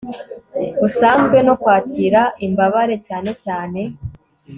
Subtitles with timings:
[0.79, 3.81] busanzwe no kwakira imbabare cyane cyane